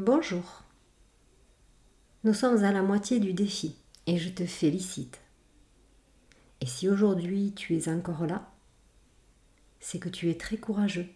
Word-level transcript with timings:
Bonjour. 0.00 0.62
Nous 2.24 2.32
sommes 2.32 2.64
à 2.64 2.72
la 2.72 2.80
moitié 2.80 3.20
du 3.20 3.34
défi 3.34 3.76
et 4.06 4.16
je 4.16 4.30
te 4.30 4.46
félicite. 4.46 5.20
Et 6.62 6.66
si 6.66 6.88
aujourd'hui 6.88 7.52
tu 7.54 7.76
es 7.76 7.86
encore 7.86 8.24
là, 8.24 8.50
c'est 9.78 9.98
que 9.98 10.08
tu 10.08 10.30
es 10.30 10.38
très 10.38 10.56
courageux. 10.56 11.06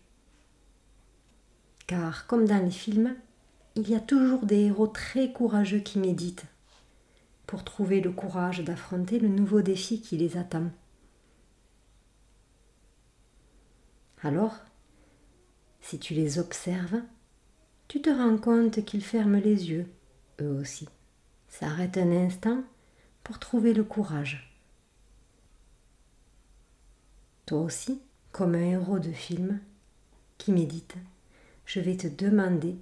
Car 1.87 2.27
comme 2.27 2.45
dans 2.45 2.63
les 2.63 2.71
films, 2.71 3.17
il 3.75 3.89
y 3.89 3.95
a 3.95 4.01
toujours 4.01 4.45
des 4.45 4.67
héros 4.67 4.89
très 4.89 5.33
courageux 5.33 5.81
qui 5.81 5.99
méditent 5.99 6.45
pour 7.47 7.65
trouver 7.65 8.03
le 8.03 8.13
courage 8.13 8.61
d'affronter 8.65 9.19
le 9.19 9.29
nouveau 9.29 9.63
défi 9.63 10.03
qui 10.03 10.19
les 10.19 10.37
attend. 10.37 10.71
Alors, 14.23 14.57
si 15.81 15.99
tu 15.99 16.13
les 16.13 16.39
observes, 16.39 17.01
tu 17.89 18.01
te 18.01 18.11
rends 18.11 18.39
compte 18.39 18.85
qu'ils 18.85 19.05
ferment 19.05 19.39
les 19.39 19.71
yeux, 19.71 19.87
eux 20.41 20.59
aussi, 20.61 20.89
s'arrêtent 21.49 21.99
un 21.99 22.11
instant 22.11 22.63
pour 23.23 23.39
trouver 23.39 23.73
le 23.73 23.85
courage. 23.85 24.51
Toi 27.47 27.61
aussi, 27.61 28.01
comme 28.33 28.55
un 28.55 28.65
héros 28.65 28.99
de 28.99 29.13
film 29.13 29.61
qui 30.39 30.51
médite, 30.53 30.97
je 31.67 31.81
vais 31.81 31.97
te 31.97 32.09
demander 32.09 32.77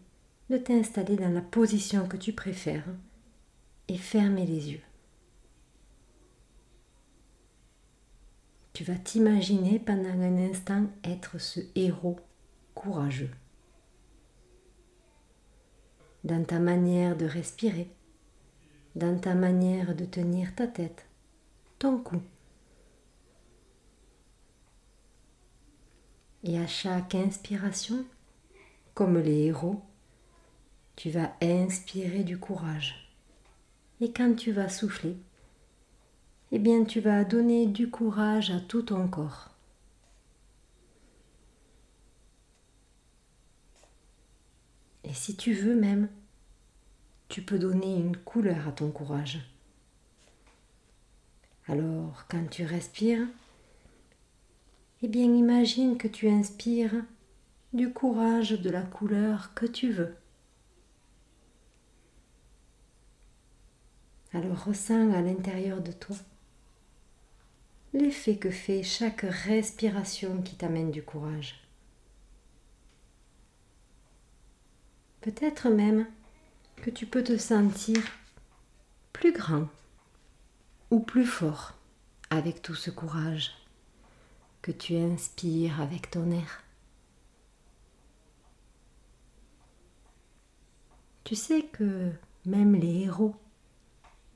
de 0.50 0.56
t'installer 0.56 1.16
dans 1.16 1.30
la 1.30 1.40
position 1.40 2.06
que 2.06 2.16
tu 2.16 2.32
préfères 2.32 2.86
et 3.88 3.98
fermer 3.98 4.46
les 4.46 4.72
yeux. 4.72 4.82
Tu 8.72 8.84
vas 8.84 8.96
t'imaginer 8.96 9.78
pendant 9.78 10.08
un 10.08 10.50
instant 10.50 10.86
être 11.04 11.38
ce 11.38 11.60
héros 11.74 12.18
courageux 12.74 13.30
dans 16.24 16.44
ta 16.44 16.58
manière 16.58 17.16
de 17.16 17.26
respirer, 17.26 17.90
dans 18.94 19.18
ta 19.18 19.34
manière 19.34 19.94
de 19.94 20.04
tenir 20.04 20.54
ta 20.54 20.66
tête, 20.66 21.06
ton 21.78 21.98
cou. 21.98 22.20
Et 26.44 26.58
à 26.58 26.66
chaque 26.66 27.14
inspiration, 27.14 28.04
comme 28.94 29.18
les 29.18 29.46
héros, 29.46 29.80
tu 30.96 31.10
vas 31.10 31.32
inspirer 31.40 32.24
du 32.24 32.38
courage. 32.38 33.08
Et 34.00 34.12
quand 34.12 34.34
tu 34.34 34.52
vas 34.52 34.68
souffler, 34.68 35.16
eh 36.50 36.58
bien 36.58 36.84
tu 36.84 37.00
vas 37.00 37.24
donner 37.24 37.66
du 37.66 37.88
courage 37.88 38.50
à 38.50 38.60
tout 38.60 38.82
ton 38.82 39.08
corps. 39.08 39.51
Et 45.12 45.14
si 45.14 45.36
tu 45.36 45.52
veux 45.52 45.74
même, 45.74 46.08
tu 47.28 47.42
peux 47.42 47.58
donner 47.58 47.96
une 47.96 48.16
couleur 48.16 48.66
à 48.66 48.72
ton 48.72 48.90
courage. 48.90 49.40
Alors, 51.66 52.24
quand 52.30 52.48
tu 52.48 52.64
respires, 52.64 53.26
eh 55.02 55.08
bien 55.08 55.24
imagine 55.24 55.98
que 55.98 56.08
tu 56.08 56.30
inspires 56.30 56.94
du 57.74 57.92
courage 57.92 58.52
de 58.52 58.70
la 58.70 58.80
couleur 58.80 59.52
que 59.52 59.66
tu 59.66 59.92
veux. 59.92 60.16
Alors 64.32 64.64
ressens 64.64 65.12
à 65.12 65.20
l'intérieur 65.20 65.82
de 65.82 65.92
toi 65.92 66.16
l'effet 67.92 68.36
que 68.36 68.50
fait 68.50 68.82
chaque 68.82 69.26
respiration 69.28 70.40
qui 70.40 70.56
t'amène 70.56 70.90
du 70.90 71.02
courage. 71.02 71.61
Peut-être 75.22 75.68
même 75.68 76.06
que 76.74 76.90
tu 76.90 77.06
peux 77.06 77.22
te 77.22 77.38
sentir 77.38 78.02
plus 79.12 79.32
grand 79.32 79.68
ou 80.90 80.98
plus 80.98 81.24
fort 81.24 81.74
avec 82.28 82.60
tout 82.60 82.74
ce 82.74 82.90
courage 82.90 83.52
que 84.62 84.72
tu 84.72 84.96
inspires 84.96 85.80
avec 85.80 86.10
ton 86.10 86.32
air. 86.32 86.64
Tu 91.22 91.36
sais 91.36 91.62
que 91.66 92.10
même 92.44 92.74
les 92.74 93.02
héros 93.02 93.36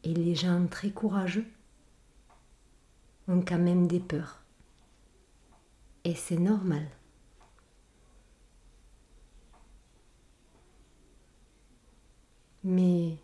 et 0.05 0.15
les 0.15 0.37
gens 0.37 0.69
très 0.69 0.91
courageux 0.91 1.47
ont 3.27 3.41
quand 3.41 3.59
même 3.59 3.89
des 3.89 3.99
peurs. 4.01 4.41
Et 6.05 6.15
c'est 6.15 6.39
normal. 6.39 6.87
Mais 12.69 13.17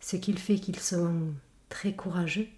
ce 0.00 0.16
qui 0.16 0.32
fait 0.32 0.56
qu'ils 0.56 0.80
sont 0.80 1.32
très 1.68 1.94
courageux, 1.94 2.48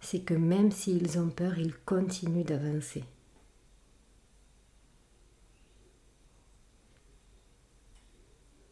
c'est 0.00 0.20
que 0.20 0.34
même 0.34 0.70
s'ils 0.70 1.18
ont 1.18 1.30
peur, 1.30 1.58
ils 1.58 1.74
continuent 1.74 2.44
d'avancer. 2.44 3.04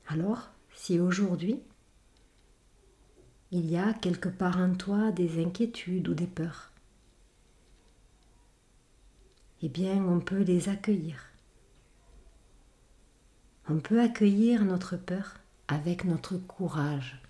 Alors, 0.09 0.51
si 0.75 1.01
aujourd'hui, 1.01 1.63
il 3.51 3.65
y 3.65 3.79
a 3.79 3.95
quelque 3.95 4.29
part 4.29 4.59
en 4.59 4.75
toi 4.75 5.11
des 5.11 5.43
inquiétudes 5.43 6.07
ou 6.09 6.13
des 6.13 6.27
peurs, 6.27 6.71
eh 9.63 9.71
bien, 9.71 10.05
on 10.05 10.21
peut 10.21 10.43
les 10.43 10.69
accueillir 10.69 11.30
on 13.71 13.79
peut 13.79 14.01
accueillir 14.01 14.65
notre 14.65 14.97
peur 14.97 15.37
avec 15.69 16.05
notre 16.05 16.37
courage. 16.37 17.23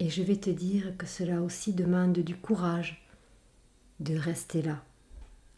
Et 0.00 0.10
je 0.10 0.22
vais 0.22 0.36
te 0.36 0.50
dire 0.50 0.96
que 0.96 1.06
cela 1.06 1.42
aussi 1.42 1.72
demande 1.72 2.18
du 2.18 2.34
courage 2.34 3.08
de 4.00 4.16
rester 4.16 4.62
là, 4.62 4.82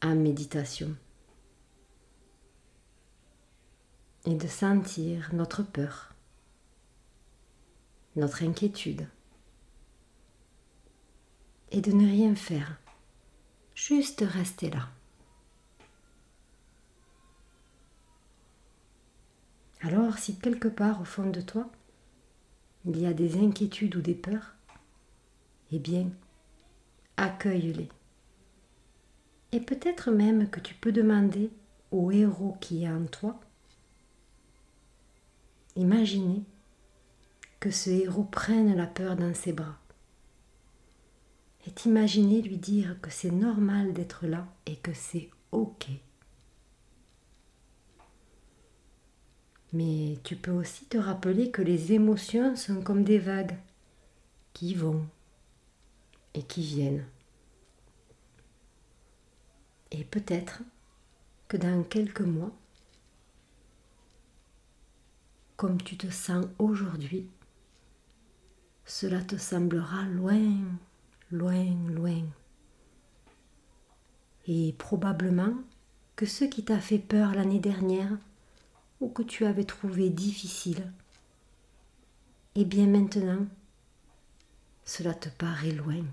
en 0.02 0.14
méditation, 0.14 0.94
et 4.26 4.34
de 4.34 4.47
sentir 4.47 5.30
notre 5.32 5.62
peur, 5.62 6.12
notre 8.16 8.42
inquiétude, 8.42 9.08
et 11.70 11.80
de 11.80 11.91
ne 11.91 12.06
rien 12.06 12.34
faire, 12.34 12.78
juste 13.74 14.22
rester 14.26 14.68
là. 14.68 14.91
Alors 19.81 20.19
si 20.19 20.37
quelque 20.37 20.69
part 20.69 21.00
au 21.00 21.05
fond 21.05 21.31
de 21.31 21.41
toi, 21.41 21.71
il 22.84 22.99
y 22.99 23.06
a 23.06 23.12
des 23.12 23.39
inquiétudes 23.39 23.97
ou 23.97 24.00
des 24.00 24.15
peurs, 24.15 24.55
eh 25.72 25.78
bien, 25.78 26.11
accueille-les. 27.16 27.89
Et 29.53 29.61
peut-être 29.61 30.11
même 30.11 30.49
que 30.50 30.61
tu 30.61 30.75
peux 30.75 30.93
demander 30.93 31.50
au 31.91 32.11
héros 32.11 32.56
qui 32.61 32.84
est 32.84 32.91
en 32.91 33.05
toi, 33.05 33.41
imaginez 35.77 36.43
que 37.60 37.71
ce 37.71 37.91
héros 37.91 38.25
prenne 38.25 38.77
la 38.77 38.87
peur 38.87 39.16
dans 39.16 39.34
ses 39.34 39.53
bras. 39.53 39.78
Et 41.66 41.71
t'imaginer 41.71 42.41
lui 42.43 42.56
dire 42.56 43.00
que 43.00 43.10
c'est 43.10 43.31
normal 43.31 43.93
d'être 43.93 44.27
là 44.27 44.47
et 44.66 44.77
que 44.77 44.93
c'est 44.93 45.31
OK. 45.53 45.89
Mais 49.72 50.18
tu 50.24 50.36
peux 50.36 50.50
aussi 50.50 50.86
te 50.86 50.96
rappeler 50.96 51.50
que 51.50 51.62
les 51.62 51.92
émotions 51.92 52.56
sont 52.56 52.80
comme 52.80 53.04
des 53.04 53.18
vagues 53.18 53.56
qui 54.54 54.74
vont 54.74 55.06
et 56.34 56.42
qui 56.42 56.62
viennent. 56.62 57.04
Et 59.90 60.04
peut-être 60.04 60.62
que 61.48 61.56
dans 61.56 61.82
quelques 61.82 62.20
mois, 62.20 62.52
comme 65.56 65.82
tu 65.82 65.97
te 65.97 66.10
sens 66.10 66.47
aujourd'hui, 66.59 67.26
cela 68.84 69.21
te 69.22 69.36
semblera 69.36 70.04
loin, 70.04 70.60
loin, 71.30 71.66
loin. 71.88 72.22
Et 74.47 74.74
probablement 74.78 75.54
que 76.16 76.26
ce 76.26 76.44
qui 76.44 76.64
t'a 76.64 76.80
fait 76.80 76.98
peur 76.98 77.34
l'année 77.34 77.60
dernière 77.60 78.16
ou 79.00 79.09
que 79.09 79.22
tu 79.22 79.45
avais 79.45 79.65
trouvé 79.65 80.10
difficile, 80.10 80.92
et 82.54 82.65
bien 82.65 82.86
maintenant, 82.86 83.47
cela 84.84 85.15
te 85.15 85.28
paraît 85.28 85.72
loin. 85.72 86.04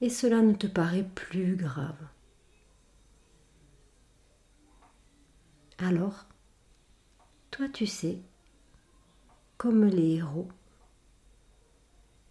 Et 0.00 0.10
cela 0.10 0.42
ne 0.42 0.52
te 0.52 0.66
paraît 0.66 1.08
plus 1.14 1.56
grave. 1.56 1.96
Alors, 5.78 6.26
toi 7.50 7.68
tu 7.68 7.86
sais, 7.86 8.20
comme 9.56 9.86
les 9.86 10.16
héros, 10.16 10.48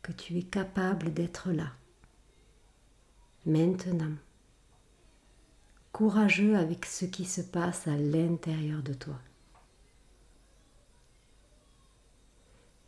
que 0.01 0.11
tu 0.11 0.37
es 0.37 0.43
capable 0.43 1.13
d'être 1.13 1.51
là, 1.51 1.73
maintenant, 3.45 4.15
courageux 5.93 6.57
avec 6.57 6.85
ce 6.87 7.05
qui 7.05 7.23
se 7.23 7.39
passe 7.39 7.87
à 7.87 7.95
l'intérieur 7.95 8.81
de 8.81 8.93
toi. 8.93 9.17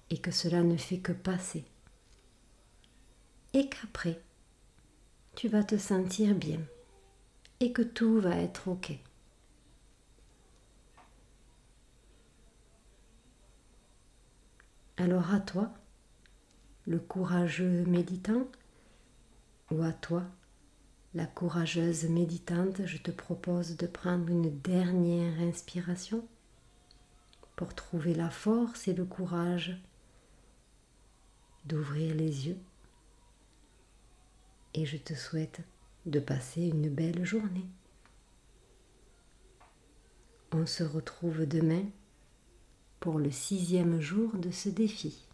Et 0.10 0.18
que 0.18 0.32
cela 0.32 0.64
ne 0.64 0.76
fait 0.76 0.98
que 0.98 1.12
passer. 1.12 1.64
Et 3.54 3.70
qu'après, 3.70 4.20
tu 5.36 5.48
vas 5.48 5.64
te 5.64 5.78
sentir 5.78 6.34
bien 6.36 6.60
et 7.60 7.72
que 7.72 7.84
tout 7.84 8.20
va 8.20 8.36
être 8.38 8.68
OK. 8.68 8.92
Alors 14.98 15.32
à 15.32 15.40
toi, 15.40 15.72
le 16.88 17.00
courageux 17.00 17.86
méditant, 17.86 18.48
ou 19.70 19.82
à 19.84 19.94
toi, 19.94 20.24
la 21.16 21.26
courageuse 21.26 22.04
méditante, 22.10 22.86
je 22.86 22.98
te 22.98 23.10
propose 23.10 23.78
de 23.78 23.88
prendre 23.88 24.28
une 24.30 24.60
dernière 24.60 25.40
inspiration 25.40 26.28
pour 27.56 27.74
trouver 27.74 28.14
la 28.14 28.30
force 28.30 28.90
et 28.90 28.94
le 28.94 29.06
courage 29.06 29.82
d'ouvrir 31.64 32.14
les 32.16 32.50
yeux. 32.50 32.60
Et 34.74 34.86
je 34.86 34.98
te 34.98 35.14
souhaite 35.14 35.62
de 36.06 36.20
passer 36.20 36.68
une 36.68 36.90
belle 36.90 37.24
journée. 37.24 37.66
On 40.52 40.66
se 40.66 40.84
retrouve 40.84 41.46
demain 41.46 41.86
pour 43.00 43.20
le 43.20 43.32
sixième 43.32 44.02
jour 44.02 44.34
de 44.34 44.52
ce 44.52 44.68
défi. 44.68 45.26